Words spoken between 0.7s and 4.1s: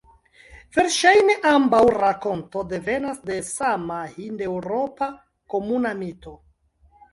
Verŝajne ambaŭ rakonto devenas de sama